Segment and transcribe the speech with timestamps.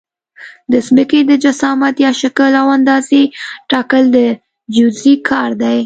[0.71, 3.21] د ځمکې د جسامت یا شکل او اندازې
[3.71, 4.17] ټاکل د
[4.73, 5.79] جیودیزي کار دی